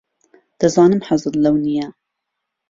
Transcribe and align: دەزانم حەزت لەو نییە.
دەزانم 0.59 1.01
حەزت 1.07 1.33
لەو 1.43 1.55
نییە. 1.65 1.87